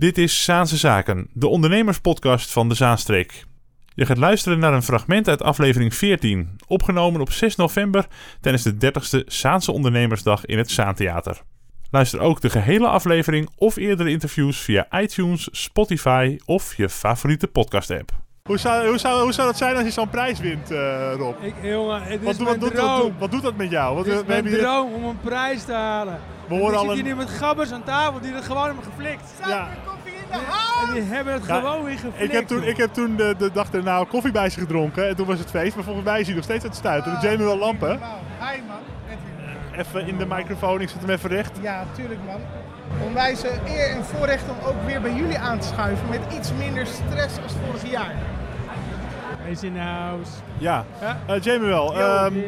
Dit 0.00 0.18
is 0.18 0.44
Zaanse 0.44 0.76
Zaken, 0.76 1.28
de 1.32 1.46
ondernemerspodcast 1.46 2.52
van 2.52 2.68
de 2.68 2.74
Zaanstreek. 2.74 3.44
Je 3.94 4.06
gaat 4.06 4.16
luisteren 4.18 4.58
naar 4.58 4.72
een 4.72 4.82
fragment 4.82 5.28
uit 5.28 5.42
aflevering 5.42 5.94
14, 5.94 6.56
opgenomen 6.66 7.20
op 7.20 7.32
6 7.32 7.56
november 7.56 8.06
tijdens 8.40 8.62
de 8.64 8.74
30ste 8.74 9.24
Zaanse 9.26 9.72
Ondernemersdag 9.72 10.44
in 10.44 10.58
het 10.58 10.70
Zaantheater. 10.70 11.40
Luister 11.90 12.20
ook 12.20 12.40
de 12.40 12.50
gehele 12.50 12.86
aflevering 12.86 13.48
of 13.56 13.76
eerdere 13.76 14.10
interviews 14.10 14.58
via 14.58 14.86
iTunes, 15.00 15.48
Spotify 15.52 16.38
of 16.44 16.74
je 16.76 16.88
favoriete 16.88 17.46
podcast-app. 17.46 18.10
Hoe 18.42 18.58
zou, 18.58 18.88
hoe, 18.88 18.98
zou, 18.98 19.22
hoe 19.22 19.32
zou 19.32 19.46
dat 19.48 19.56
zijn 19.56 19.74
als 19.76 19.84
je 19.84 19.90
zo'n 19.90 20.10
prijs 20.10 20.38
wint, 20.40 20.70
uh, 20.72 21.12
Rob? 21.16 21.44
Ik, 21.44 21.54
jongen, 21.62 22.02
het 22.02 22.22
wat, 22.22 22.32
is 22.32 22.38
wat, 22.38 22.48
mijn 22.48 22.60
doet, 22.60 22.74
droom. 22.74 23.00
wat, 23.02 23.12
wat 23.18 23.30
doet 23.30 23.42
dat 23.42 23.56
met 23.56 23.70
jou? 23.70 23.94
Wat, 23.96 24.04
het 24.04 24.14
is 24.14 24.20
we 24.20 24.26
mijn 24.26 24.42
hebben 24.42 24.52
hier- 24.60 24.68
droom 24.68 24.92
om 24.92 25.04
een 25.04 25.20
prijs 25.20 25.64
te 25.64 25.72
halen. 25.72 26.20
We 26.48 26.54
En 26.54 26.60
horen 26.60 26.72
ik 26.74 26.78
al 26.78 26.84
zit 26.84 26.92
hier 26.92 27.00
een- 27.00 27.08
nu 27.08 27.14
met 27.24 27.30
gabbers 27.30 27.72
aan 27.72 27.84
tafel 27.84 28.20
die 28.20 28.32
het 28.34 28.44
gewoon 28.44 28.64
hebben 28.64 28.84
geflikt. 28.84 29.32
Ja. 29.46 29.68
En 30.86 30.92
die 30.92 31.02
hebben 31.02 31.32
het 31.32 31.46
Ja, 31.46 31.54
gewoon 31.58 31.84
weer 31.84 31.98
geflikt. 31.98 32.20
Ik 32.20 32.32
heb 32.32 32.46
toen, 32.46 32.62
ik 32.62 32.76
heb 32.76 32.94
toen 32.94 33.16
de, 33.16 33.34
de 33.38 33.50
dag 33.52 33.70
erna 33.72 34.04
koffie 34.08 34.32
bij 34.32 34.50
ze 34.50 34.58
gedronken 34.60 35.08
en 35.08 35.16
toen 35.16 35.26
was 35.26 35.38
het 35.38 35.50
feest. 35.50 35.74
Maar 35.74 35.84
volgens 35.84 36.04
mij 36.04 36.20
is 36.20 36.26
hij 36.26 36.34
nog 36.34 36.44
steeds 36.44 36.62
aan 36.64 36.70
het 36.70 36.78
stuiten. 36.78 37.12
De 37.20 37.26
Jamie 37.26 37.44
wel 37.46 37.58
lampen. 37.58 37.90
Hi 38.40 38.60
man. 38.66 38.76
Even 39.78 40.06
in 40.06 40.16
de 40.18 40.26
microfoon, 40.26 40.80
ik 40.80 40.88
zet 40.88 41.00
hem 41.00 41.10
even 41.10 41.30
recht. 41.30 41.50
Ja, 41.60 41.84
tuurlijk 41.96 42.20
man. 42.26 42.40
Onwijs 43.06 43.42
eh, 43.44 43.74
eer 43.76 43.90
en 43.96 44.04
voorrecht 44.04 44.44
om 44.48 44.66
ook 44.68 44.82
weer 44.86 45.00
bij 45.00 45.12
jullie 45.12 45.38
aan 45.38 45.58
te 45.58 45.66
schuiven 45.66 46.08
met 46.08 46.20
iets 46.38 46.52
minder 46.58 46.86
stress 46.86 47.36
als 47.42 47.52
vorig 47.66 47.90
jaar. 47.90 48.14
Hij 49.38 49.50
is 49.50 49.62
in 49.62 49.72
de 49.72 49.78
house. 49.80 50.30
Ja, 50.58 50.84
Ja. 51.00 51.18
Eh, 51.26 51.40
Jamie 51.42 51.68
wel. 51.68 51.92
Yo, 51.92 51.98
ehm, 52.00 52.36
eh, 52.36 52.42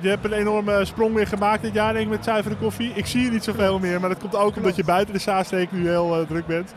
je 0.00 0.08
hebt 0.08 0.24
een 0.24 0.32
enorme 0.32 0.84
sprong 0.84 1.14
weer 1.14 1.26
gemaakt 1.26 1.62
dit 1.62 1.74
jaar 1.74 1.92
denk 1.92 2.04
ik 2.04 2.10
met 2.10 2.24
zuivere 2.24 2.56
koffie. 2.56 2.92
Ik 2.94 3.06
zie 3.06 3.24
je 3.24 3.30
niet 3.30 3.44
zoveel 3.44 3.78
meer, 3.78 4.00
maar 4.00 4.08
dat 4.08 4.18
komt 4.18 4.36
ook 4.36 4.56
omdat 4.56 4.76
je 4.76 4.84
buiten 4.84 5.14
de 5.14 5.20
Zaanstreek 5.20 5.72
nu 5.72 5.88
heel 5.88 6.20
eh, 6.20 6.26
druk 6.26 6.46
bent. 6.46 6.74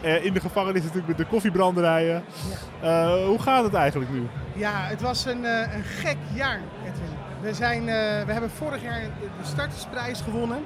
Eh, 0.00 0.24
in 0.24 0.32
de 0.32 0.40
gevangenis 0.40 0.80
natuurlijk 0.80 1.08
met 1.08 1.16
de 1.16 1.24
koffiebranderijen. 1.24 2.24
Eh, 2.80 3.14
hoe 3.26 3.38
gaat 3.38 3.64
het 3.64 3.74
eigenlijk 3.74 4.10
nu? 4.10 4.26
Ja, 4.54 4.72
het 4.74 5.00
was 5.00 5.24
een, 5.24 5.44
een 5.44 5.84
gek 5.84 6.16
jaar, 6.34 6.60
Edwin. 6.80 7.16
We, 7.40 7.54
zijn, 7.54 7.84
we 8.26 8.32
hebben 8.32 8.50
vorig 8.50 8.82
jaar 8.82 9.00
de 9.00 9.46
startersprijs 9.46 10.20
gewonnen. 10.20 10.58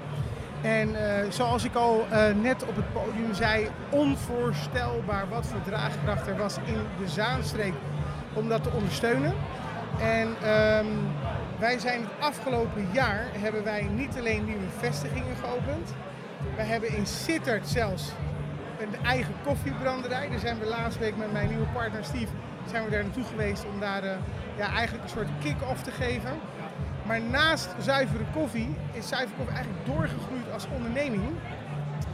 En 0.62 0.96
zoals 1.28 1.64
ik 1.64 1.74
al 1.74 2.06
net 2.42 2.62
op 2.62 2.76
het 2.76 2.92
podium 2.92 3.34
zei, 3.34 3.68
onvoorstelbaar 3.90 5.28
wat 5.28 5.46
voor 5.46 5.62
draagkracht 5.64 6.26
er 6.26 6.36
was 6.36 6.56
in 6.64 7.04
de 7.04 7.08
Zaanstreek 7.08 7.72
om 8.34 8.48
dat 8.48 8.62
te 8.62 8.70
ondersteunen. 8.70 9.34
En 10.00 10.28
ehm, 10.42 10.86
wij 11.58 11.78
zijn 11.78 12.00
het 12.00 12.10
afgelopen 12.20 12.88
jaar, 12.92 13.26
hebben 13.32 13.64
wij 13.64 13.82
niet 13.82 14.16
alleen 14.18 14.44
nieuwe 14.44 14.68
vestigingen 14.78 15.36
geopend. 15.36 15.94
We 16.56 16.62
hebben 16.62 16.96
in 16.96 17.06
Sittard 17.06 17.68
zelfs 17.68 18.12
een 18.78 19.04
eigen 19.04 19.34
koffiebranderij. 19.44 20.28
Daar 20.28 20.38
zijn 20.38 20.58
we 20.58 20.66
laatste 20.66 21.00
week 21.00 21.16
met 21.16 21.32
mijn 21.32 21.48
nieuwe 21.48 21.66
partner 21.66 22.04
Steve 22.04 22.32
zijn 22.70 22.84
we 22.84 22.90
daar 22.90 23.02
naartoe 23.02 23.24
geweest 23.24 23.64
om 23.64 23.80
daar 23.80 24.02
eh, 24.02 24.16
ja, 24.56 24.72
eigenlijk 24.72 25.04
een 25.04 25.10
soort 25.10 25.28
kick-off 25.40 25.82
te 25.82 25.90
geven. 25.90 26.32
Maar 27.02 27.20
naast 27.20 27.74
zuivere 27.78 28.24
koffie 28.32 28.76
is 28.92 29.08
zuivere 29.08 29.36
koffie 29.36 29.54
eigenlijk 29.54 29.86
doorgegroeid 29.86 30.52
als 30.52 30.66
onderneming. 30.74 31.24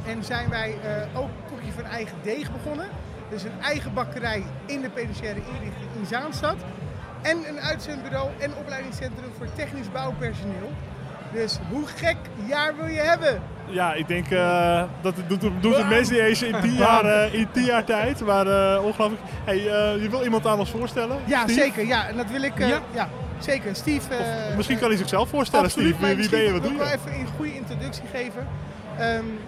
En 0.06 0.24
zijn 0.24 0.48
wij 0.48 0.78
eh, 0.80 1.20
ook 1.20 1.30
koekje 1.48 1.72
van 1.72 1.84
eigen 1.84 2.16
deeg 2.22 2.52
begonnen. 2.52 2.88
Dus 3.30 3.42
een 3.42 3.60
eigen 3.62 3.94
bakkerij 3.94 4.44
in 4.66 4.80
de 4.80 4.90
penitentiaire 4.90 5.40
inrichting 5.40 5.90
in 5.98 6.06
Zaanstad. 6.06 6.56
En 7.22 7.38
een 7.48 7.60
uitzendbureau 7.60 8.30
en 8.38 8.54
opleidingscentrum 8.56 9.30
voor 9.38 9.46
technisch 9.54 9.90
bouwpersoneel. 9.92 10.72
Dus 11.32 11.58
hoe 11.70 11.86
gek 11.86 12.16
jaar 12.46 12.76
wil 12.76 12.86
je 12.86 13.00
hebben? 13.00 13.42
Ja, 13.66 13.94
ik 13.94 14.08
denk 14.08 14.30
uh, 14.30 14.82
dat 15.00 15.16
het 15.16 15.28
doet, 15.28 15.40
doet 15.60 15.76
het 15.76 15.88
mensen 15.88 16.14
niet 16.14 16.22
eens 16.22 16.42
in 16.42 16.60
tien 16.60 16.74
jaar, 16.74 17.04
uh, 17.04 17.34
in 17.34 17.48
tien 17.52 17.64
jaar 17.64 17.84
tijd. 17.84 18.20
Maar 18.20 18.46
uh, 18.46 18.84
ongelooflijk. 18.84 19.22
Hey, 19.44 19.58
je 20.00 20.06
wil 20.10 20.22
iemand 20.22 20.46
aan 20.46 20.58
ons 20.58 20.70
voorstellen? 20.70 21.18
Ja, 21.24 21.42
Steve? 21.42 21.60
zeker. 21.60 21.86
Ja, 21.86 22.08
en 22.08 22.16
dat 22.16 22.30
wil 22.30 22.42
ik. 22.42 22.58
Ja. 22.58 22.80
ja. 22.90 23.08
zeker. 23.38 23.76
Steve. 23.76 24.14
Of 24.50 24.56
misschien 24.56 24.78
kan 24.78 24.88
hij 24.88 24.96
zichzelf 24.96 25.28
voorstellen, 25.28 25.64
absoluut, 25.64 25.94
Steve. 25.94 26.06
Wie, 26.06 26.16
wie 26.16 26.30
ben 26.30 26.40
je? 26.40 26.52
Wat 26.52 26.62
doe 26.62 26.72
Ik 26.72 26.78
je? 26.78 26.84
wil 26.84 26.92
even 26.92 27.20
een 27.20 27.28
goede 27.36 27.54
introductie 27.54 28.04
geven. 28.12 28.46
Um, 29.00 29.38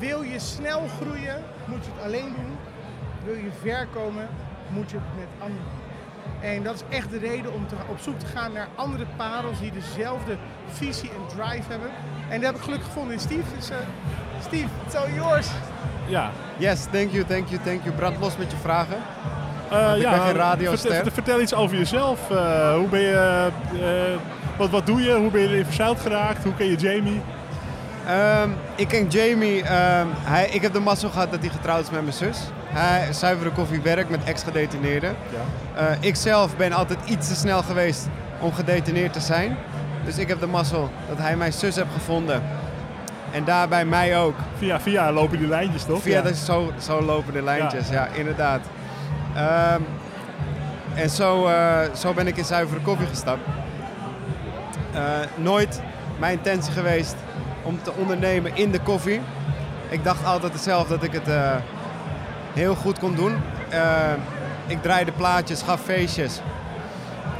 wil 0.00 0.22
je 0.22 0.38
snel 0.38 0.82
groeien, 1.00 1.42
moet 1.64 1.84
je 1.84 1.90
het 1.94 2.04
alleen 2.04 2.34
doen. 2.36 2.56
Wil 3.24 3.34
je 3.34 3.50
ver 3.62 3.86
komen, 3.92 4.28
moet 4.68 4.90
je 4.90 4.96
het 4.96 5.18
met 5.18 5.28
anderen 5.38 5.64
doen. 5.64 5.79
En 6.40 6.62
dat 6.62 6.74
is 6.74 6.96
echt 6.96 7.10
de 7.10 7.18
reden 7.18 7.52
om 7.52 7.66
te, 7.68 7.74
op 7.88 7.98
zoek 8.00 8.18
te 8.18 8.26
gaan 8.26 8.52
naar 8.52 8.68
andere 8.74 9.06
parels 9.16 9.60
die 9.60 9.72
dezelfde 9.72 10.36
visie 10.72 11.10
en 11.10 11.36
drive 11.36 11.70
hebben. 11.70 11.90
En 12.28 12.40
dat 12.40 12.50
heb 12.50 12.58
ik 12.58 12.62
gelukkig 12.62 12.86
gevonden 12.86 13.12
in 13.12 13.20
Steve. 13.20 13.54
Dus 13.56 13.70
uh, 13.70 13.76
Steve, 14.40 14.66
it's 14.86 14.94
all 14.94 15.12
yours. 15.14 15.46
Ja. 16.06 16.30
Yes, 16.56 16.86
thank 16.92 17.10
you, 17.10 17.24
thank 17.24 17.48
you, 17.48 17.62
thank 17.64 17.82
you. 17.82 17.94
Brand 17.94 18.18
los 18.20 18.36
met 18.36 18.50
je 18.50 18.56
vragen. 18.56 18.96
Uh, 19.72 19.96
ik 19.96 20.02
ja, 20.02 20.10
ben 20.10 20.20
geen 20.20 20.34
radioster. 20.34 20.92
Vertel, 20.92 21.12
vertel 21.12 21.40
iets 21.40 21.54
over 21.54 21.76
jezelf. 21.76 22.30
Uh, 22.30 22.74
hoe 22.74 22.88
ben 22.88 23.00
je, 23.00 23.48
uh, 23.72 24.20
wat, 24.58 24.70
wat 24.70 24.86
doe 24.86 25.02
je? 25.02 25.14
Hoe 25.14 25.30
ben 25.30 25.40
je 25.40 25.48
erin 25.48 25.64
verzeild 25.64 26.00
geraakt? 26.00 26.44
Hoe 26.44 26.54
ken 26.54 26.66
je 26.66 26.76
Jamie? 26.76 27.20
Um, 28.42 28.56
ik 28.74 28.88
ken 28.88 29.08
Jamie. 29.08 29.58
Um, 29.58 30.08
hij, 30.12 30.48
ik 30.48 30.62
heb 30.62 30.72
de 30.72 30.80
mazzel 30.80 31.10
gehad 31.10 31.30
dat 31.30 31.40
hij 31.40 31.48
getrouwd 31.48 31.82
is 31.82 31.90
met 31.90 32.02
mijn 32.02 32.14
zus. 32.14 32.38
Hij 32.72 33.12
zuivere 33.12 33.50
koffie 33.50 33.80
werkt 33.80 34.10
met 34.10 34.24
ex-gedetineerden. 34.24 35.16
Ja. 35.74 35.90
Uh, 35.90 35.96
ik 36.00 36.16
zelf 36.16 36.56
ben 36.56 36.72
altijd 36.72 36.98
iets 37.04 37.28
te 37.28 37.34
snel 37.34 37.62
geweest 37.62 38.08
om 38.40 38.52
gedetineerd 38.52 39.12
te 39.12 39.20
zijn. 39.20 39.56
Dus 40.04 40.18
ik 40.18 40.28
heb 40.28 40.40
de 40.40 40.46
mazzel 40.46 40.90
dat 41.08 41.18
hij 41.18 41.36
mijn 41.36 41.52
zus 41.52 41.76
heeft 41.76 41.92
gevonden. 41.92 42.42
En 43.32 43.44
daarbij 43.44 43.84
mij 43.84 44.18
ook. 44.18 44.34
Via, 44.58 44.80
via 44.80 45.12
lopen 45.12 45.38
die 45.38 45.48
lijntjes 45.48 45.84
toch? 45.84 46.02
Via 46.02 46.16
ja. 46.16 46.22
de, 46.22 46.34
zo, 46.34 46.72
zo 46.78 47.02
lopen 47.02 47.32
de 47.32 47.42
lijntjes, 47.42 47.88
ja, 47.88 47.94
ja 47.94 48.08
inderdaad. 48.14 48.60
Um, 49.36 49.86
en 50.94 51.10
zo, 51.10 51.48
uh, 51.48 51.78
zo 51.94 52.14
ben 52.14 52.26
ik 52.26 52.36
in 52.36 52.44
zuivere 52.44 52.80
koffie 52.80 53.06
gestapt. 53.06 53.46
Uh, 54.94 55.00
nooit 55.36 55.80
mijn 56.18 56.32
intentie 56.32 56.72
geweest 56.72 57.14
om 57.62 57.78
te 57.82 57.92
ondernemen 57.92 58.56
in 58.56 58.70
de 58.70 58.80
koffie. 58.80 59.20
Ik 59.88 60.04
dacht 60.04 60.24
altijd 60.24 60.60
zelf 60.60 60.88
dat 60.88 61.02
ik 61.02 61.12
het 61.12 61.28
heel 62.54 62.74
goed 62.74 62.98
kon 62.98 63.14
doen. 63.14 63.32
Uh, 63.72 64.12
ik 64.66 64.82
draaide 64.82 65.12
plaatjes, 65.12 65.62
gaf 65.62 65.80
feestjes. 65.80 66.40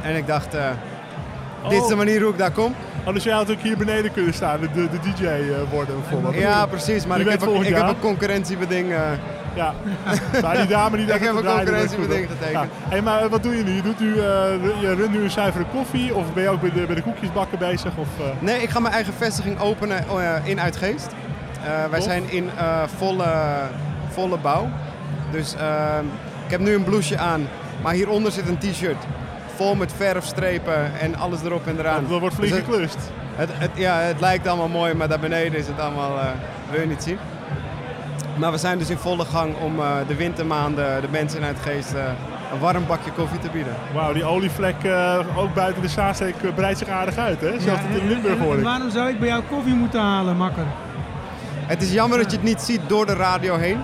En 0.01 0.15
ik 0.15 0.27
dacht, 0.27 0.55
uh, 0.55 0.61
oh. 1.63 1.69
dit 1.69 1.81
is 1.81 1.87
de 1.87 1.95
manier 1.95 2.21
hoe 2.21 2.31
ik 2.31 2.37
daar 2.37 2.51
kom. 2.51 2.75
Oh, 3.05 3.13
dus 3.13 3.23
jij 3.23 3.33
had 3.33 3.51
ook 3.51 3.61
hier 3.61 3.77
beneden 3.77 4.11
kunnen 4.11 4.33
staan, 4.33 4.59
de, 4.59 4.69
de, 4.73 4.99
DJ 4.99 5.27
worden 5.69 5.95
bijvoorbeeld. 6.01 6.35
Ja, 6.35 6.65
precies. 6.65 7.05
Maar 7.05 7.19
ik 7.19 7.29
heb, 7.29 7.43
ook, 7.43 7.63
ik 7.63 7.75
heb 7.75 7.87
een 7.87 7.99
concurrentiebeding. 7.99 8.93
Ja, 9.53 9.73
maar 10.41 10.57
die 10.57 10.67
dame 10.67 10.97
die 10.97 11.05
daar 11.07 11.15
Ik 11.15 11.23
heb 11.23 11.35
een 11.35 11.45
concurrentiebeding 11.45 12.27
getekend. 12.29 12.53
Ja. 12.53 12.89
Hey, 12.89 13.01
maar 13.01 13.29
wat 13.29 13.43
doe 13.43 13.57
je 13.57 13.63
nu? 13.63 13.71
Je, 13.71 13.81
doet 13.81 13.99
nu, 13.99 14.07
uh, 14.07 14.23
je 14.81 14.93
runt 14.95 15.11
nu 15.11 15.23
een 15.23 15.31
zuivere 15.31 15.65
koffie 15.73 16.15
of 16.15 16.33
ben 16.33 16.43
je 16.43 16.49
ook 16.49 16.61
bij 16.61 16.71
de, 16.71 16.85
bij 16.85 16.95
de 16.95 17.01
koekjesbakken 17.01 17.59
bezig? 17.59 17.97
Of, 17.97 18.07
uh... 18.19 18.25
Nee, 18.39 18.61
ik 18.61 18.69
ga 18.69 18.79
mijn 18.79 18.93
eigen 18.93 19.13
vestiging 19.13 19.59
openen 19.59 20.05
uh, 20.15 20.35
in 20.43 20.59
Uitgeest. 20.59 21.09
wij 21.89 22.01
zijn 22.01 22.23
in 22.29 22.49
volle, 22.97 23.33
volle 24.09 24.37
bouw. 24.37 24.69
Dus 25.31 25.55
ehm, 25.55 26.05
ik 26.45 26.51
heb 26.51 26.59
nu 26.59 26.73
een 26.73 26.83
blouseje 26.83 27.19
aan, 27.19 27.47
maar 27.81 27.93
hieronder 27.93 28.31
zit 28.31 28.47
een 28.47 28.57
t-shirt. 28.57 29.03
Vol 29.55 29.75
met 29.75 29.93
verfstrepen 29.97 30.99
en 30.99 31.15
alles 31.15 31.43
erop 31.43 31.67
en 31.67 31.79
eraan. 31.79 32.01
Dat, 32.01 32.09
dat 32.09 32.19
wordt 32.19 32.35
flink 32.35 32.53
Dus 32.53 32.61
geklust. 32.61 32.97
Het, 33.35 33.49
het, 33.53 33.71
ja, 33.75 33.97
het 33.99 34.19
lijkt 34.19 34.47
allemaal 34.47 34.67
mooi, 34.67 34.93
maar 34.93 35.07
daar 35.07 35.19
beneden 35.19 35.59
is 35.59 35.67
het 35.67 35.79
allemaal, 35.79 36.15
uh, 36.15 36.23
wil 36.71 36.79
je 36.81 36.87
niet 36.87 37.03
zien. 37.03 37.17
Maar 38.37 38.51
we 38.51 38.57
zijn 38.57 38.77
dus 38.77 38.89
in 38.89 38.97
volle 38.97 39.25
gang 39.25 39.55
om 39.55 39.79
uh, 39.79 39.95
de 40.07 40.15
wintermaanden 40.15 41.01
de 41.01 41.07
mensen 41.11 41.39
in 41.39 41.45
Uitgeest 41.45 41.93
uh, 41.93 42.03
een 42.53 42.59
warm 42.59 42.87
bakje 42.87 43.11
koffie 43.11 43.39
te 43.39 43.49
bieden. 43.49 43.75
Wauw, 43.93 44.13
die 44.13 44.23
olievlek 44.23 44.75
uh, 44.83 45.19
ook 45.35 45.53
buiten 45.53 45.81
de 45.81 45.87
Zaanstreek 45.87 46.55
breidt 46.55 46.79
zich 46.79 46.87
aardig 46.87 47.17
uit, 47.17 47.41
hè? 47.41 47.59
Zelfs 47.59 47.81
ja, 47.81 47.99
in 47.99 48.07
Limburg 48.07 48.39
hoor 48.39 48.57
ik. 48.57 48.63
Waarom 48.63 48.89
zou 48.89 49.09
ik 49.09 49.19
bij 49.19 49.27
jou 49.27 49.43
koffie 49.49 49.73
moeten 49.73 49.99
halen, 49.99 50.37
makker? 50.37 50.65
Het 51.65 51.81
is 51.81 51.91
jammer 51.91 52.17
dat 52.17 52.31
je 52.31 52.37
het 52.37 52.45
niet 52.45 52.61
ziet 52.61 52.81
door 52.87 53.05
de 53.05 53.13
radio 53.13 53.55
heen. 53.55 53.77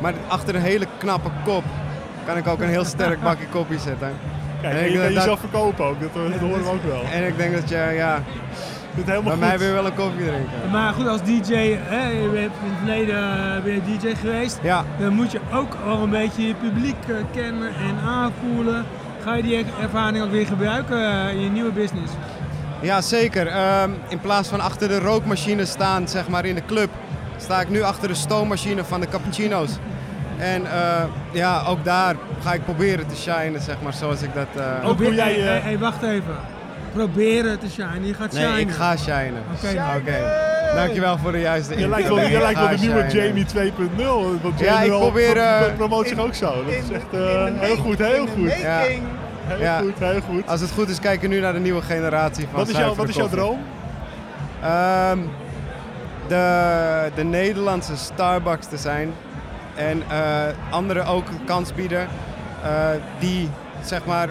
Maar 0.00 0.14
achter 0.28 0.54
een 0.54 0.62
hele 0.62 0.86
knappe 0.98 1.28
kop 1.44 1.64
kan 2.26 2.36
ik 2.36 2.46
ook 2.46 2.60
een 2.60 2.68
heel 2.68 2.84
sterk 2.84 3.22
bakje 3.22 3.46
koffie 3.56 3.78
zetten. 3.78 4.12
Kijk, 4.60 4.74
en, 4.74 4.80
en 4.80 4.92
je 4.92 4.98
kan 4.98 5.12
jezelf 5.12 5.40
verkopen 5.40 5.84
ook, 5.84 6.00
dat, 6.00 6.14
dat 6.14 6.40
horen 6.40 6.64
we 6.64 6.70
ook 6.70 6.84
wel. 6.84 7.02
En 7.12 7.26
ik 7.26 7.36
denk 7.36 7.54
dat 7.54 7.68
je, 7.68 7.92
ja, 7.94 8.22
bij 9.04 9.16
goed. 9.16 9.38
mij 9.38 9.58
weer 9.58 9.72
wel 9.72 9.86
een 9.86 9.94
koffie 9.94 10.26
drinken. 10.26 10.70
Maar 10.70 10.92
goed, 10.92 11.06
als 11.06 11.22
DJ, 11.22 11.78
hè, 11.80 12.08
je 12.08 12.28
bent 12.28 12.52
in 12.64 12.70
het 12.70 12.78
verleden 12.78 13.62
ben 13.62 13.74
je 13.74 13.98
DJ 13.98 14.14
geweest. 14.14 14.58
Ja. 14.62 14.84
Dan 14.98 15.12
moet 15.12 15.32
je 15.32 15.40
ook 15.52 15.76
al 15.86 16.02
een 16.02 16.10
beetje 16.10 16.46
je 16.46 16.54
publiek 16.54 16.96
uh, 17.06 17.16
kennen 17.32 17.68
en 17.68 17.98
aanvoelen. 18.06 18.84
Ga 19.22 19.34
je 19.34 19.42
die 19.42 19.64
ervaring 19.80 20.24
ook 20.24 20.30
weer 20.30 20.46
gebruiken 20.46 20.98
uh, 20.98 21.30
in 21.30 21.40
je 21.40 21.50
nieuwe 21.50 21.72
business? 21.72 22.12
Ja, 22.80 23.00
zeker. 23.00 23.46
Um, 23.82 23.96
in 24.08 24.20
plaats 24.20 24.48
van 24.48 24.60
achter 24.60 24.88
de 24.88 24.98
rookmachine 24.98 25.64
staan, 25.64 26.08
zeg 26.08 26.28
maar 26.28 26.44
in 26.44 26.54
de 26.54 26.64
club, 26.66 26.90
sta 27.38 27.60
ik 27.60 27.68
nu 27.68 27.82
achter 27.82 28.08
de 28.08 28.14
stoommachine 28.14 28.84
van 28.84 29.00
de 29.00 29.08
cappuccino's. 29.08 29.70
En 30.38 30.62
uh, 30.62 30.68
ja, 31.32 31.62
ook 31.68 31.84
daar 31.84 32.14
ga 32.42 32.52
ik 32.52 32.64
proberen 32.64 33.06
te 33.06 33.16
shinen, 33.16 33.60
zeg 33.62 33.76
maar, 33.82 33.92
zoals 33.92 34.22
ik 34.22 34.34
dat... 34.34 34.46
Uh... 34.56 34.88
Ook 34.88 34.98
hoe 35.02 35.14
jij... 35.14 35.32
Hey, 35.34 35.58
hey, 35.60 35.78
wacht 35.78 36.02
even. 36.02 36.36
Proberen 36.92 37.58
te 37.58 37.70
shinen, 37.70 38.06
je 38.06 38.14
gaat 38.14 38.32
nee, 38.32 38.42
shinen. 38.44 38.58
ik 38.60 38.70
ga 38.70 38.96
shinen. 38.96 39.42
Oké. 39.56 39.70
Okay. 39.72 39.96
Okay. 39.98 40.46
Dankjewel 40.74 41.18
voor 41.18 41.32
de 41.32 41.40
juiste 41.40 41.78
Je 41.78 41.88
lijkt 41.88 42.08
wel, 42.08 42.20
je 42.20 42.38
lijkt 42.38 42.58
wel 42.58 42.68
de 42.68 42.76
nieuwe. 42.76 43.06
Jamie 43.06 43.46
2.0. 44.36 44.42
Want 44.42 44.60
Ja, 44.60 44.80
ik 44.80 44.90
probeer, 44.90 45.32
pro- 45.32 45.40
eh, 45.42 45.58
pro- 45.58 45.74
promoot 45.76 46.08
zich 46.08 46.16
in- 46.16 46.22
ook 46.22 46.34
zo. 46.34 46.64
Dat 46.64 46.74
is 46.74 46.90
echt 46.90 47.04
eh, 47.12 47.44
heel 47.54 47.76
goed, 47.76 47.98
heel 47.98 48.26
goed. 48.26 48.52
Ja. 48.60 48.78
Heel 48.80 49.60
Ja. 49.60 49.78
goed, 49.78 49.98
heel 49.98 50.20
goed. 50.20 50.46
Als 50.46 50.60
het 50.60 50.70
goed 50.70 50.88
is, 50.88 51.00
kijken 51.00 51.28
we 51.28 51.34
nu 51.34 51.40
naar 51.40 51.52
de 51.52 51.58
nieuwe 51.58 51.82
generatie 51.82 52.46
van 52.50 52.58
Wat 52.58 52.68
is, 52.68 52.76
jouw, 52.76 52.94
wat 52.94 53.08
is 53.08 53.16
jouw 53.16 53.28
droom? 53.28 53.58
Ehm, 54.62 55.18
de, 56.28 57.10
de 57.14 57.24
Nederlandse 57.24 57.96
Starbucks 57.96 58.66
te 58.66 58.76
zijn. 58.76 59.12
En 59.74 60.02
eh, 60.08 60.42
anderen 60.70 61.06
ook 61.06 61.26
kans 61.44 61.74
bieden 61.74 62.08
eh, 62.62 62.90
die 63.18 63.50
zeg 63.84 64.04
maar 64.04 64.28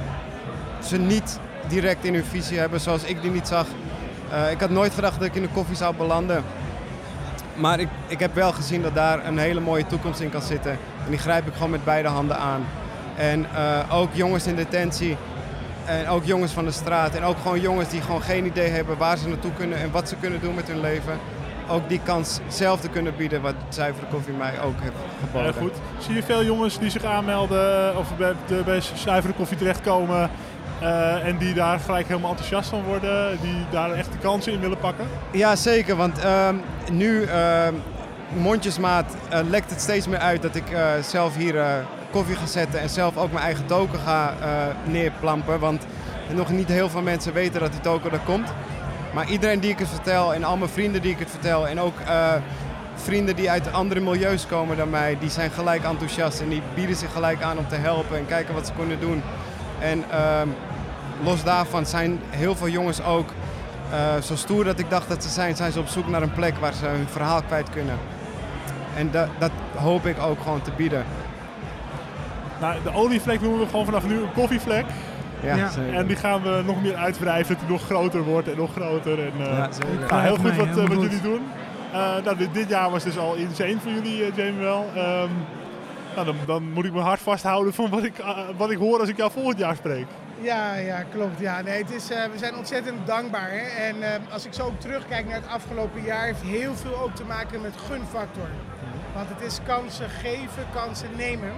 ze 0.84 0.98
niet 0.98 1.40
direct 1.68 2.06
in 2.06 2.14
hun 2.14 2.26
visie 2.26 2.58
hebben 2.60 2.80
zoals 2.80 3.04
ik 3.04 3.22
die 3.22 3.32
niet 3.32 3.48
zag. 3.48 3.66
Eh, 4.32 4.52
ik 4.52 4.60
had 4.60 4.70
nooit 4.70 4.94
gedacht 4.94 5.20
dat 5.20 5.28
ik 5.28 5.36
in 5.36 5.42
de 5.42 5.48
koffie 5.54 5.76
zou 5.76 5.96
belanden. 5.96 6.44
Maar 7.56 7.80
ik, 7.80 7.88
ik 8.08 8.20
heb 8.20 8.36
wel 8.36 8.52
gezien 8.52 8.82
dat 8.82 8.96
daar 8.96 9.26
een 9.26 9.38
hele 9.38 9.60
mooie 9.60 9.86
toekomst 9.86 10.20
in 10.20 10.30
kan 10.30 10.42
zitten. 10.42 10.72
En 10.72 11.10
die 11.10 11.18
grijp 11.18 11.48
ik 11.48 11.54
gewoon 11.54 11.70
met 11.70 11.84
beide 11.84 12.08
handen 12.08 12.38
aan. 12.38 12.66
En 13.16 13.46
ook 13.92 14.10
jongens 14.14 14.48
in 14.48 14.56
detentie. 14.56 15.18
En 15.86 16.08
ook 16.08 16.24
jongens 16.24 16.52
van 16.52 16.66
de 16.66 16.72
straat. 16.72 17.16
En 17.16 17.24
ook 17.24 17.38
gewoon 17.42 17.62
jongens 17.62 17.90
die 17.90 18.02
gewoon 18.02 18.22
geen 18.22 18.46
idee 18.46 18.70
hebben 18.70 18.98
waar 18.98 19.18
ze 19.18 19.28
naartoe 19.28 19.54
kunnen 19.54 19.78
en 19.78 19.92
wat 19.92 20.10
ze 20.10 20.16
kunnen 20.16 20.42
doen 20.42 20.56
met 20.56 20.68
hun 20.68 20.80
leven. 20.80 21.20
Ook 21.70 21.90
die 21.90 22.00
kans 22.04 22.40
zelf 22.48 22.80
te 22.80 22.90
kunnen 22.90 23.16
bieden 23.16 23.42
wat 23.42 23.56
zuivere 23.70 24.06
koffie 24.12 24.34
mij 24.34 24.62
ook 24.62 24.80
heeft 24.80 24.96
geboden. 25.20 25.54
Heel 25.54 25.62
goed. 25.62 25.74
Zie 25.98 26.16
je 26.16 26.24
veel 26.24 26.44
jongens 26.44 26.80
die 26.80 26.90
zich 26.90 27.04
aanmelden 27.04 27.98
of 27.98 28.18
bij, 28.18 28.34
de, 28.48 28.62
bij 28.66 28.82
zuivere 28.82 29.34
koffie 29.34 29.58
terechtkomen 29.58 30.30
eh, 30.82 31.28
en 31.28 31.38
die 31.38 31.54
daar 31.54 31.80
gelijk 31.80 32.08
helemaal 32.08 32.30
enthousiast 32.30 32.70
van 32.70 32.84
worden, 32.84 33.38
die 33.42 33.66
daar 33.72 33.92
echt 33.92 34.12
de 34.12 34.18
kansen 34.18 34.54
in 34.54 34.60
willen 34.60 34.78
pakken? 34.78 35.08
Ja, 35.32 35.56
zeker. 35.56 35.96
Want 35.96 36.20
ehm, 36.20 36.56
nu, 36.92 37.24
ehm, 37.24 37.74
mondjesmaat, 38.34 39.16
eh, 39.30 39.40
lekt 39.50 39.70
het 39.70 39.82
steeds 39.82 40.08
meer 40.08 40.20
uit 40.20 40.42
dat 40.42 40.56
ik 40.56 40.70
eh, 40.70 40.90
zelf 41.02 41.36
hier 41.36 41.86
koffie 42.12 42.36
ga 42.36 42.46
zetten 42.46 42.80
en 42.80 42.90
zelf 42.90 43.18
ook 43.18 43.32
mijn 43.32 43.46
eigen 43.46 43.66
token 43.66 44.00
ga 44.00 44.34
neerplampen. 44.84 45.60
Want 45.60 45.86
nog 46.34 46.50
niet 46.50 46.68
heel 46.68 46.90
veel 46.90 47.02
mensen 47.02 47.34
weten 47.34 47.60
dat 47.60 47.72
die 47.72 47.82
token 47.82 48.12
er 48.12 48.20
komt. 48.26 48.54
Maar 49.14 49.30
iedereen 49.30 49.60
die 49.60 49.72
ik 49.72 49.80
het 49.80 49.88
vertel 49.88 50.34
en 50.34 50.44
al 50.44 50.58
mijn 50.58 50.72
vrienden 50.72 51.02
die 51.02 51.12
ik 51.12 51.20
het 51.20 51.30
vertel 51.30 51.68
en 51.68 51.80
ook 51.80 52.00
eh, 52.00 52.34
vrienden 52.96 53.36
die 53.36 53.52
uit 53.52 53.72
andere 53.72 54.00
milieus 54.00 54.48
komen 54.48 54.78
dan 54.78 54.90
mij, 54.90 55.18
die 55.20 55.30
zijn 55.30 55.52
gelijk 55.52 55.84
enthousiast 55.84 56.42
en 56.42 56.50
die 56.50 56.62
bieden 56.76 56.96
zich 56.96 57.12
gelijk 57.12 57.42
aan 57.42 57.58
om 57.58 57.68
te 57.68 57.76
helpen 57.76 58.18
en 58.18 58.26
kijken 58.26 58.54
wat 58.54 58.68
ze 58.68 58.74
kunnen 58.74 59.00
doen. 59.00 59.22
En 59.80 60.04
ehm, 60.10 60.48
los 61.24 61.44
daarvan 61.44 61.86
zijn 61.86 62.20
heel 62.30 62.56
veel 62.56 62.70
jongens 62.70 63.04
ook 63.04 63.30
eh, 63.92 64.22
zo 64.22 64.36
stoer 64.36 64.64
dat 64.64 64.80
ik 64.80 64.90
dacht 64.90 65.10
dat 65.10 65.24
ze 65.24 65.30
zijn, 65.30 65.56
zijn 65.56 65.72
ze 65.72 65.80
op 65.80 65.88
zoek 65.88 66.08
naar 66.08 66.22
een 66.22 66.34
plek 66.34 66.58
waar 66.58 66.74
ze 66.74 66.86
hun 66.86 67.08
verhaal 67.08 67.42
kwijt 67.42 67.70
kunnen. 67.70 67.98
En 68.96 69.12
dat, 69.12 69.28
dat 69.40 69.52
hoop 69.76 70.06
ik 70.06 70.20
ook 70.22 70.42
gewoon 70.42 70.62
te 70.62 70.72
bieden. 70.72 71.06
Nou, 72.60 72.84
de 72.84 72.94
olievlek 72.94 73.42
noemen 73.42 73.60
we 73.60 73.66
gewoon 73.66 73.86
vanaf 73.86 74.08
nu 74.08 74.16
een 74.16 74.34
koffievlek. 74.34 74.86
Ja. 75.42 75.70
En 75.94 76.08
die 76.08 76.16
gaan 76.16 76.42
we 76.42 76.62
nog 76.66 76.82
meer 76.82 76.96
uitwrijven, 76.96 77.56
dat 77.56 77.64
die 77.64 77.72
nog 77.72 77.86
groter 77.86 78.24
wordt 78.24 78.50
en 78.50 78.58
nog 78.58 78.72
groter. 78.72 79.20
En, 79.20 79.32
eh, 79.40 79.58
Ja, 79.58 79.72
zeker. 79.72 80.08
nou, 80.10 80.22
heel 80.22 80.36
goed 80.36 80.56
wat, 80.56 80.68
eh, 80.68 80.76
wat 80.76 80.94
goed. 80.94 81.02
jullie 81.02 81.22
doen. 81.22 81.42
Eh, 81.92 82.16
nou, 82.24 82.38
dit, 82.38 82.54
dit 82.54 82.70
jaar 82.70 82.90
was 82.90 83.04
dus 83.04 83.18
al 83.18 83.36
insane 83.36 83.80
voor 83.80 83.92
jullie, 83.92 84.34
Jamie 84.36 84.60
wel. 84.62 84.86
Ehm, 84.96 85.30
nou, 86.16 86.26
dan, 86.26 86.36
dan 86.46 86.72
moet 86.74 86.86
ik 86.86 86.92
mijn 86.94 87.06
hart 87.06 87.20
vasthouden 87.20 87.74
van 87.74 87.90
wat 87.90 88.04
ik, 88.04 88.14
wat 88.58 88.72
ik 88.72 88.78
hoor 88.78 89.00
als 89.00 89.10
ik 89.10 89.18
jou 89.18 89.32
volgend 89.32 89.60
jaar 89.60 89.76
spreek. 89.76 90.06
Ja, 90.42 90.76
ja, 90.76 91.04
klopt. 91.12 91.40
Ja, 91.40 91.62
nee, 91.62 91.82
het 91.82 91.92
is, 91.92 92.10
eh, 92.10 92.24
we 92.32 92.38
zijn 92.38 92.56
ontzettend 92.56 93.08
dankbaar. 93.08 93.50
Hè? 93.50 93.86
En 93.88 94.02
eh, 94.02 94.34
als 94.34 94.46
ik 94.46 94.54
zo 94.54 94.64
ook 94.66 94.80
terugkijk 94.80 95.26
naar 95.26 95.36
het 95.36 95.48
afgelopen 95.50 96.04
jaar, 96.04 96.26
heeft 96.26 96.42
heel 96.42 96.76
veel 96.76 97.00
ook 97.00 97.16
te 97.16 97.24
maken 97.24 97.62
met 97.62 97.74
gunfactor. 97.90 98.48
Want 99.14 99.30
het 99.30 99.42
is 99.42 99.60
kansen 99.66 100.10
geven, 100.10 100.64
kansen 100.74 101.10
nemen. 101.16 101.52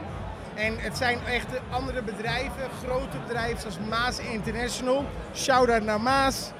En 0.59 0.73
het 0.77 0.97
zijn 0.97 1.19
echt 1.25 1.49
de 1.49 1.59
andere 1.69 2.01
bedrijven, 2.01 2.69
grote 2.85 3.17
bedrijven 3.27 3.59
zoals 3.59 3.77
Maas 3.89 4.19
International. 4.19 5.05
Shout-out 5.35 5.83
naar 5.83 6.01
Maas. 6.01 6.51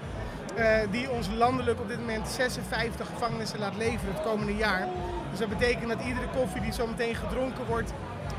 eh, 0.55 0.77
die 0.91 1.09
ons 1.09 1.27
landelijk 1.37 1.79
op 1.79 1.87
dit 1.87 1.99
moment 1.99 2.27
56 2.27 3.07
gevangenissen 3.07 3.59
laat 3.59 3.75
leveren 3.77 4.13
het 4.13 4.23
komende 4.23 4.55
jaar. 4.55 4.87
Dus 5.29 5.39
dat 5.39 5.49
betekent 5.49 5.87
dat 5.87 6.01
iedere 6.05 6.27
koffie 6.35 6.61
die 6.61 6.73
zo 6.73 6.87
meteen 6.87 7.15
gedronken 7.15 7.65
wordt 7.65 7.93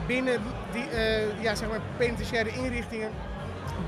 binnen 0.07 0.41
die 0.73 0.89
eh, 0.89 1.43
ja, 1.43 1.55
zeg 1.55 1.69
maar 1.69 1.81
penitentiaire 1.97 2.51
inrichtingen 2.51 3.11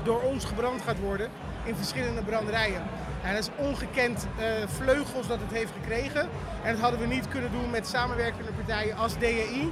door 0.03 0.21
ons 0.21 0.45
gebrand 0.45 0.81
gaat 0.81 0.99
worden 0.99 1.29
in 1.63 1.75
verschillende 1.75 2.21
branderijen. 2.21 2.81
En 3.23 3.33
dat 3.33 3.43
is 3.43 3.65
ongekend 3.65 4.27
eh, 4.37 4.45
vleugels 4.67 5.27
dat 5.27 5.39
het 5.39 5.51
heeft 5.51 5.71
gekregen. 5.81 6.29
En 6.63 6.71
dat 6.73 6.81
hadden 6.81 6.99
we 6.99 7.05
niet 7.05 7.27
kunnen 7.27 7.51
doen 7.51 7.69
met 7.69 7.87
samenwerkende 7.87 8.51
partijen 8.51 8.97
als 8.97 9.17
DEI 9.17 9.71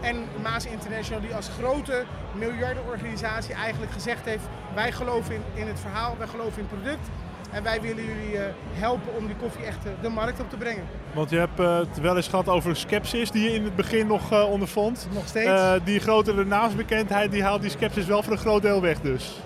en 0.00 0.16
Maas 0.42 0.66
International, 0.66 1.20
die 1.20 1.34
als 1.34 1.48
grote 1.58 2.04
miljardenorganisatie 2.32 3.54
eigenlijk 3.54 3.92
gezegd 3.92 4.24
heeft: 4.24 4.44
wij 4.74 4.92
geloven 4.92 5.34
in, 5.34 5.42
in 5.54 5.66
het 5.66 5.80
verhaal, 5.80 6.14
wij 6.18 6.26
geloven 6.26 6.62
in 6.62 6.68
het 6.70 6.80
product. 6.80 7.08
En 7.50 7.62
wij 7.62 7.80
willen 7.80 8.04
jullie 8.04 8.38
eh, 8.38 8.52
helpen 8.72 9.16
om 9.16 9.26
die 9.26 9.36
koffie 9.36 9.64
echt 9.64 9.84
eh, 9.84 9.90
de 10.02 10.08
markt 10.08 10.40
op 10.40 10.50
te 10.50 10.56
brengen. 10.56 10.84
Want 11.12 11.30
je 11.30 11.38
hebt 11.38 11.60
eh, 11.60 11.78
het 11.78 12.00
wel 12.00 12.16
eens 12.16 12.28
gehad 12.28 12.48
over 12.48 12.76
skepsis 12.76 13.30
die 13.30 13.42
je 13.42 13.54
in 13.54 13.64
het 13.64 13.76
begin 13.76 14.06
nog 14.06 14.44
ondervond. 14.46 15.08
Nog 15.12 15.26
steeds. 15.26 15.48
Eh, 15.48 15.72
die 15.84 16.00
grotere 16.00 16.44
naamsbekendheid 16.44 17.30
die 17.30 17.42
haalt 17.42 17.62
die 17.62 17.70
skepsis 17.70 18.06
wel 18.06 18.22
voor 18.22 18.32
een 18.32 18.38
groot 18.38 18.62
deel 18.62 18.80
weg 18.80 19.00
dus. 19.00 19.40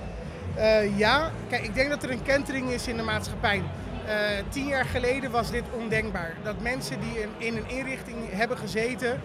Ja, 0.97 1.31
kijk, 1.49 1.63
ik 1.63 1.75
denk 1.75 1.91
dat 1.91 2.03
er 2.03 2.11
een 2.11 2.23
kentering 2.23 2.71
is 2.71 2.89
in 2.89 2.97
de 2.97 3.03
maatschappij. 3.03 3.63
Tien 4.49 4.67
jaar 4.67 4.85
geleden 4.85 5.31
was 5.31 5.51
dit 5.51 5.63
ondenkbaar. 5.81 6.35
Dat 6.43 6.61
mensen 6.61 7.01
die 7.01 7.21
in, 7.21 7.29
in 7.37 7.57
een 7.57 7.69
inrichting 7.69 8.17
hebben 8.31 8.59
gezeten, 8.59 9.21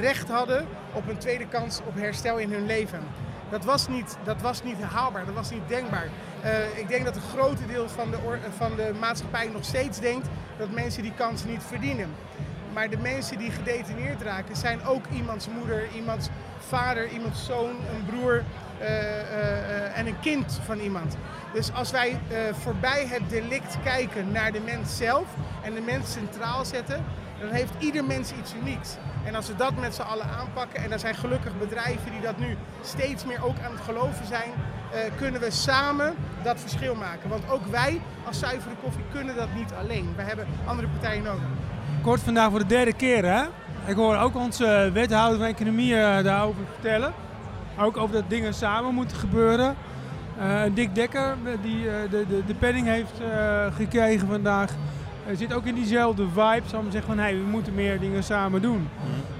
recht 0.00 0.28
hadden 0.28 0.66
op 0.92 1.08
een 1.08 1.18
tweede 1.18 1.46
kans 1.46 1.80
op 1.86 1.94
herstel 1.94 2.38
in 2.38 2.52
hun 2.52 2.66
leven. 2.66 3.00
Dat 3.50 3.64
was 3.64 3.88
niet, 3.88 4.16
dat 4.24 4.40
was 4.40 4.62
niet 4.62 4.82
haalbaar, 4.82 5.24
dat 5.24 5.34
was 5.34 5.50
niet 5.50 5.68
denkbaar. 5.68 6.08
Eh, 6.42 6.78
ik 6.78 6.88
denk 6.88 7.04
dat 7.04 7.16
een 7.16 7.22
groot 7.22 7.58
deel 7.66 7.88
van 7.88 8.10
de, 8.10 8.18
van 8.56 8.76
de 8.76 8.92
maatschappij 9.00 9.48
nog 9.48 9.64
steeds 9.64 10.00
denkt 10.00 10.28
dat 10.58 10.70
mensen 10.70 11.02
die 11.02 11.14
kans 11.14 11.44
niet 11.44 11.62
verdienen. 11.66 12.10
Maar 12.72 12.90
de 12.90 12.98
mensen 12.98 13.38
die 13.38 13.50
gedetineerd 13.50 14.22
raken 14.22 14.56
zijn 14.56 14.84
ook 14.84 15.04
iemands 15.12 15.48
moeder, 15.48 15.82
iemands 15.94 16.28
vader, 16.58 17.08
iemands 17.08 17.46
zoon, 17.46 17.70
een 17.70 18.04
broer 18.06 18.44
eh, 18.78 19.20
eh, 19.20 19.98
en 19.98 20.06
een 20.06 20.20
kind 20.20 20.60
van 20.64 20.78
iemand. 20.78 21.16
Dus 21.52 21.72
als 21.72 21.90
wij 21.90 22.20
voorbij 22.52 23.06
het 23.06 23.30
delict 23.30 23.76
kijken 23.84 24.32
naar 24.32 24.52
de 24.52 24.60
mens 24.60 24.96
zelf 24.96 25.26
en 25.62 25.74
de 25.74 25.80
mens 25.80 26.12
centraal 26.12 26.64
zetten, 26.64 27.04
dan 27.40 27.48
heeft 27.48 27.72
ieder 27.78 28.04
mens 28.04 28.32
iets 28.40 28.54
unieks. 28.54 28.96
En 29.24 29.34
als 29.34 29.46
we 29.46 29.56
dat 29.56 29.76
met 29.80 29.94
z'n 29.94 30.00
allen 30.02 30.26
aanpakken, 30.38 30.82
en 30.82 30.92
er 30.92 30.98
zijn 30.98 31.14
gelukkig 31.14 31.58
bedrijven 31.58 32.10
die 32.10 32.20
dat 32.20 32.38
nu 32.38 32.56
steeds 32.82 33.24
meer 33.24 33.44
ook 33.44 33.58
aan 33.64 33.72
het 33.72 33.80
geloven 33.80 34.26
zijn, 34.26 34.50
eh, 34.92 34.98
kunnen 35.16 35.40
we 35.40 35.50
samen 35.50 36.14
dat 36.42 36.60
verschil 36.60 36.94
maken. 36.94 37.28
Want 37.28 37.50
ook 37.50 37.66
wij 37.66 38.00
als 38.26 38.38
zuivere 38.38 38.74
koffie 38.82 39.04
kunnen 39.12 39.36
dat 39.36 39.48
niet 39.54 39.72
alleen. 39.80 40.12
We 40.16 40.22
hebben 40.22 40.46
andere 40.66 40.88
partijen 40.88 41.22
nodig. 41.22 41.42
Kort 42.02 42.20
vandaag 42.20 42.50
voor 42.50 42.58
de 42.58 42.66
derde 42.66 42.92
keer, 42.92 43.24
hè? 43.24 43.42
Ik 43.86 43.96
hoor 43.96 44.16
ook 44.16 44.36
onze 44.36 44.90
wethouder 44.92 45.38
van 45.38 45.48
Economie 45.48 45.96
eh, 45.96 46.24
daarover 46.24 46.60
vertellen. 46.72 47.12
Ook 47.78 47.96
over 47.96 48.14
dat 48.14 48.30
dingen 48.30 48.54
samen 48.54 48.94
moeten 48.94 49.16
gebeuren. 49.16 49.76
Eh 50.38 50.62
Dick 50.74 50.94
Dekker, 50.94 51.36
eh, 51.44 51.52
die 51.62 51.88
eh, 51.90 52.10
de, 52.10 52.26
de, 52.28 52.42
de 52.46 52.54
penning 52.54 52.86
heeft 52.86 53.20
eh, 53.20 53.66
gekregen 53.74 54.28
vandaag, 54.28 54.70
eh, 54.70 54.76
zit 55.36 55.54
ook 55.54 55.66
in 55.66 55.74
diezelfde 55.74 56.26
vibe. 56.28 56.62
Zal 56.66 56.82
zeggen 56.90 57.14
van, 57.14 57.18
hey, 57.18 57.34
we 57.34 57.42
moeten 57.50 57.74
meer 57.74 58.00
dingen 58.00 58.24
samen 58.24 58.62
doen. 58.62 58.88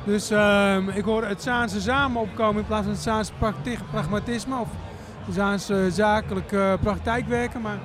Dus 0.04 0.30
ehm, 0.30 0.88
ik 0.88 1.04
hoor 1.04 1.24
het 1.24 1.42
Zaanse 1.42 1.80
samen 1.80 2.20
opkomen 2.20 2.60
in 2.60 2.66
plaats 2.66 2.84
van 2.84 2.92
het 2.92 3.02
Zaanse 3.02 3.32
pragmatisme. 3.90 4.58
Of 4.58 4.68
het 5.24 5.34
Zaanse 5.34 5.90
zakelijk 5.90 6.52
eh, 6.52 6.72
praktijkwerken. 6.80 7.60
Maar 7.60 7.78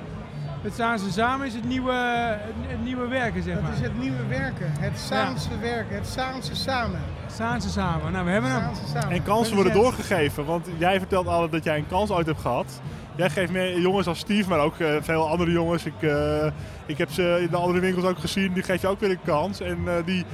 het 0.66 0.74
Zaanse 0.74 1.12
samen 1.12 1.46
is 1.46 1.54
het 1.54 1.64
nieuwe, 1.64 1.92
het, 1.92 2.54
het 2.68 2.84
nieuwe 2.84 3.06
werken, 3.08 3.42
zeg 3.42 3.54
Dat 3.54 3.62
maar. 3.62 3.72
is 3.72 3.80
het 3.80 3.98
nieuwe 3.98 4.26
werken, 4.28 4.66
het 4.80 4.98
Saamse 4.98 5.58
werken, 5.60 5.96
het 5.96 6.06
Saamse 6.06 6.54
samen. 6.54 7.00
Zaanse 7.36 7.68
samen. 7.70 8.12
Nou, 8.12 8.24
we 8.24 8.30
hebben 8.30 8.50
hem. 8.50 8.62
Samen. 8.94 9.10
En 9.10 9.22
kansen 9.22 9.54
Dat 9.54 9.62
worden 9.62 9.82
doorgegeven, 9.82 10.44
want 10.44 10.66
jij 10.78 10.98
vertelt 10.98 11.26
altijd 11.26 11.52
dat 11.52 11.64
jij 11.64 11.76
een 11.78 11.86
kans 11.88 12.10
ooit 12.10 12.26
hebt 12.26 12.40
gehad. 12.40 12.80
Jij 13.16 13.30
geeft 13.30 13.52
meer 13.52 13.80
jongens 13.80 14.06
als 14.06 14.18
Steve, 14.18 14.48
maar 14.48 14.58
ook 14.58 14.78
eh, 14.78 14.88
veel 15.00 15.28
andere 15.28 15.50
jongens. 15.50 15.84
Ik, 15.84 16.02
eh, 16.02 16.46
ik 16.86 16.98
heb 16.98 17.10
ze 17.10 17.38
in 17.42 17.48
de 17.50 17.56
andere 17.56 17.80
winkels 17.80 18.04
ook 18.04 18.18
gezien, 18.18 18.52
die 18.52 18.62
geef 18.62 18.80
je 18.80 18.86
ook 18.88 19.00
weer 19.00 19.10
een 19.10 19.18
kans. 19.24 19.60
En 19.60 19.78
eh, 19.86 19.92
die, 20.04 20.24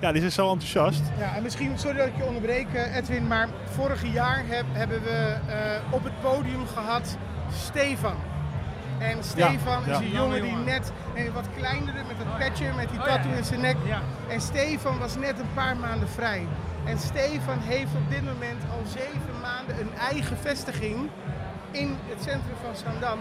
ja, 0.00 0.10
die 0.12 0.20
zijn 0.20 0.32
zo 0.32 0.50
enthousiast. 0.50 1.02
Ja, 1.18 1.34
en 1.36 1.42
misschien, 1.42 1.78
sorry 1.78 1.96
dat 1.96 2.06
ik 2.06 2.16
je 2.16 2.24
onderbreek 2.24 2.66
Edwin, 2.94 3.26
maar 3.26 3.48
vorig 3.70 4.12
jaar 4.12 4.42
heb- 4.46 4.64
hebben 4.72 5.02
we 5.02 5.36
eh, 5.48 5.56
op 5.90 6.04
het 6.04 6.20
podium 6.22 6.66
gehad 6.74 7.16
Stefan. 7.52 8.14
En 9.10 9.24
Stefan 9.24 9.82
ja. 9.86 9.92
is 9.92 9.98
een 9.98 10.10
jongen 10.10 10.42
die 10.42 10.56
net, 10.56 10.92
een 11.14 11.32
wat 11.32 11.46
kleinere 11.56 12.02
met 12.08 12.16
dat 12.18 12.38
petje, 12.38 12.72
met 12.76 12.88
die 12.90 12.98
Oh, 12.98 13.04
tattoo 13.04 13.32
in 13.32 13.44
zijn 13.44 13.60
nek. 13.60 13.76
En 14.28 14.40
Stefan 14.40 14.98
was 14.98 15.16
net 15.16 15.38
een 15.38 15.52
paar 15.54 15.76
maanden 15.76 16.08
vrij. 16.08 16.46
En 16.84 16.98
Stefan 16.98 17.58
heeft 17.58 17.94
op 17.94 18.10
dit 18.10 18.24
moment 18.24 18.62
al 18.70 18.82
zeven 18.86 19.40
maanden 19.40 19.80
een 19.80 19.94
eigen 19.94 20.36
vestiging 20.38 21.10
in 21.70 21.96
het 22.08 22.22
centrum 22.22 22.56
van 22.62 22.76
Zaandam. 22.76 23.18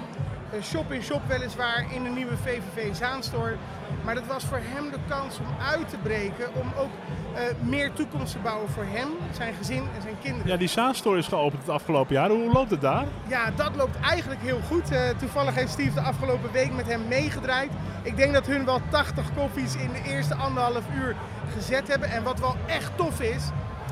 Uh, 0.54 0.62
shop 0.62 0.92
in 0.92 1.02
shop 1.02 1.22
weliswaar 1.28 1.86
in 1.94 2.04
de 2.04 2.10
nieuwe 2.10 2.38
VVV 2.38 2.96
Zaanstore. 2.96 3.56
Maar 4.04 4.16
dat 4.16 4.26
was 4.26 4.44
voor 4.44 4.60
hem 4.62 4.92
de 4.92 4.98
kans 5.08 5.40
om 5.40 5.46
uit 5.62 5.90
te 5.90 5.98
breken, 5.98 6.54
om 6.54 6.72
ook 6.78 6.90
uh, 7.34 7.70
meer 7.70 7.94
toekomst 7.94 8.32
te 8.32 8.40
bouwen 8.40 8.70
voor 8.70 8.86
hem, 8.88 9.08
zijn 9.32 9.54
gezin 9.54 9.84
en 9.96 10.02
zijn 10.02 10.16
kinderen. 10.22 10.48
Ja, 10.48 10.58
die 10.58 10.68
Zaanstore 10.68 11.18
is 11.18 11.28
geopend 11.28 11.62
het 11.62 11.72
afgelopen 11.72 12.16
jaar. 12.16 12.30
Hoe 12.30 12.52
loopt 12.52 12.72
het 12.72 12.82
daar? 12.82 13.06
Ja, 13.28 13.52
dat 13.56 13.76
loopt 13.76 14.00
eigenlijk 14.00 14.42
heel 14.42 14.60
goed. 14.68 14.92
Uh, 14.92 15.10
toevallig 15.10 15.56
heeft 15.56 15.72
Steve 15.72 15.94
de 15.94 16.02
afgelopen 16.02 16.52
week 16.52 16.74
met 16.74 16.88
hem 16.88 17.08
meegedraaid. 17.08 17.72
Ik 18.04 18.18
denk 18.18 18.34
dat 18.34 18.46
hun 18.46 18.66
wel 18.66 18.82
80 18.90 19.26
koffies 19.36 19.76
in 19.76 19.90
de 19.92 20.10
eerste 20.10 20.36
anderhalf 20.36 20.84
uur 20.96 21.16
gezet 21.56 21.88
hebben. 21.88 22.10
En 22.10 22.24
wat 22.24 22.40
wel 22.40 22.56
echt 22.66 22.92
tof 22.98 23.22
is, 23.22 23.44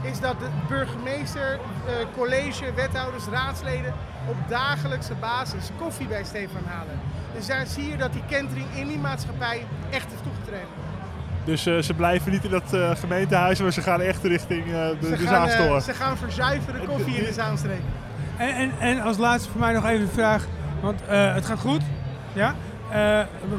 is 0.01 0.19
dat 0.19 0.39
de 0.39 0.47
burgemeester, 0.67 1.59
uh, 1.85 1.91
college, 2.17 2.73
wethouders, 2.73 3.25
raadsleden 3.25 3.93
op 4.27 4.35
dagelijkse 4.47 5.13
basis 5.13 5.69
koffie 5.77 6.07
bij 6.07 6.23
Stefan 6.23 6.63
halen. 6.65 6.99
Dus 7.35 7.47
daar 7.47 7.65
zie 7.65 7.89
je 7.89 7.97
dat 7.97 8.13
die 8.13 8.23
kentering 8.29 8.67
in 8.75 8.87
die 8.87 8.97
maatschappij 8.97 9.65
echt 9.89 10.13
is 10.13 10.19
toegetreden. 10.23 10.67
Dus 11.43 11.67
uh, 11.67 11.81
ze 11.81 11.93
blijven 11.93 12.31
niet 12.31 12.43
in 12.43 12.49
dat 12.49 12.73
uh, 12.73 12.95
gemeentehuis, 12.95 13.61
maar 13.61 13.71
ze 13.71 13.81
gaan 13.81 14.01
echt 14.01 14.23
richting 14.23 14.65
uh, 14.65 14.71
de, 14.71 14.95
ze 15.01 15.09
de 15.09 15.17
gaan, 15.17 15.49
Zaanstore. 15.49 15.81
ze 15.81 15.93
gaan 15.93 16.17
verzuiveren 16.17 16.85
koffie 16.85 17.15
in 17.15 17.23
de 17.23 17.33
Zaanstreek. 17.43 17.81
En, 18.37 18.55
en, 18.55 18.71
en, 18.79 19.01
als 19.01 19.17
laatste 19.17 19.49
voor 19.51 19.59
mij 19.59 19.73
nog 19.73 19.85
even 19.85 20.05
de 20.05 20.11
vraag, 20.11 20.47
want 20.81 20.99
het 21.05 21.45
gaat 21.45 21.59
goed, 21.59 21.81
ja? 22.33 22.55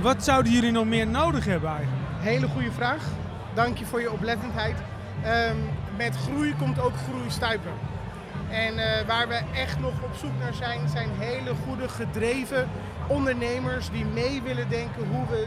wat 0.01 0.25
zouden 0.25 0.53
jullie 0.53 0.71
nog 0.71 0.85
meer 0.85 1.07
nodig 1.07 1.45
hebben 1.45 1.69
eigenlijk? 1.69 2.01
Hele 2.21 2.49
goede 2.49 2.73
vraag. 2.73 3.03
Dank 3.55 3.79
je 3.79 3.85
voor 3.85 4.01
je 4.01 4.13
oplettendheid. 4.13 4.77
Um, 5.27 5.69
met 5.97 6.17
groei 6.17 6.55
komt 6.59 6.81
ook 6.81 6.97
groei 7.09 7.31
stuipen. 7.31 7.73
En 8.51 8.75
uh, 8.75 8.85
waar 9.07 9.29
we 9.29 9.41
echt 9.55 9.81
nog 9.81 10.03
op 10.03 10.15
zoek 10.17 10.39
naar 10.39 10.55
zijn, 10.55 10.89
zijn 10.89 11.09
hele 11.19 11.55
goede 11.67 11.89
gedreven 11.89 12.69
ondernemers 13.07 13.91
die 13.91 14.05
mee 14.05 14.43
willen 14.43 14.69
denken 14.69 15.07
hoe 15.11 15.27
we 15.27 15.47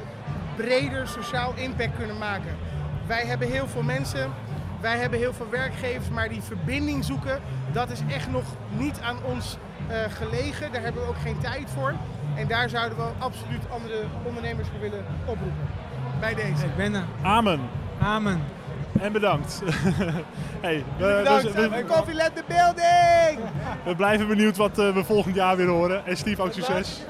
breder 0.56 1.08
sociaal 1.08 1.54
impact 1.56 1.98
kunnen 1.98 2.18
maken. 2.18 2.56
Wij 3.08 3.26
hebben 3.26 3.52
heel 3.52 3.68
veel 3.68 3.84
mensen, 3.84 4.32
wij 4.82 4.98
hebben 4.98 5.20
heel 5.20 5.34
veel 5.34 5.50
werkgevers, 5.50 6.10
maar 6.10 6.30
die 6.30 6.42
verbinding 6.42 7.06
zoeken, 7.06 7.40
dat 7.72 7.90
is 7.90 8.00
echt 8.10 8.32
nog 8.32 8.46
niet 8.78 9.00
aan 9.02 9.18
ons 9.24 9.58
uh, 9.90 9.96
gelegen. 10.10 10.72
Daar 10.72 10.82
hebben 10.82 11.02
we 11.02 11.08
ook 11.08 11.22
geen 11.22 11.40
tijd 11.40 11.70
voor. 11.70 11.94
En 12.36 12.48
daar 12.48 12.70
zouden 12.70 12.98
we 12.98 13.04
absoluut 13.18 13.62
andere 13.70 14.04
ondernemers 14.24 14.68
voor 14.68 14.80
willen 14.80 15.06
oproepen. 15.26 15.68
Bij 16.20 16.34
deze. 16.34 16.66
Ik 16.66 16.76
ben 16.76 16.94
er. 16.94 17.04
Amen. 17.22 17.60
Amen. 18.00 18.42
En 19.00 19.12
bedankt. 19.12 19.62
hey, 20.62 20.84
we, 20.98 21.16
bedankt. 21.18 21.54
We, 21.54 21.70
we, 21.70 21.84
Coffee 21.86 22.14
let 22.14 22.36
the 22.36 22.44
building! 22.48 23.50
we 23.86 23.96
blijven 23.96 24.28
benieuwd 24.28 24.58
wat 24.58 24.80
uh, 24.80 24.94
we 24.94 25.04
volgend 25.04 25.36
jaar 25.36 25.58
weer 25.58 25.68
horen. 25.68 26.06
En 26.06 26.18
Steve, 26.18 26.42
ook 26.42 26.54
succes. 26.54 27.06